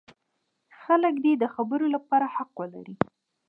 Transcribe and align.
خلک 0.81 1.15
دې 1.23 1.33
د 1.37 1.43
خبرو 1.53 1.85
لپاره 1.95 2.25
حق 2.35 2.51
ولري. 2.59 2.95